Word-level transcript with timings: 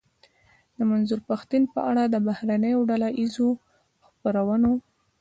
د 0.77 0.79
منظور 0.91 1.19
پښتين 1.29 1.63
په 1.73 1.79
اړه 1.89 2.03
د 2.07 2.15
بهرنيو 2.27 2.87
ډله 2.89 3.09
ايزو 3.19 3.49
خپرونو. 4.07 4.71